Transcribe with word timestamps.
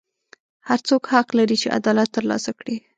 هر 0.67 0.79
څوک 0.87 1.01
حق 1.11 1.27
لري 1.37 1.55
چې 1.61 1.73
عدالت 1.79 2.09
ترلاسه 2.17 2.51
کړي. 2.59 2.75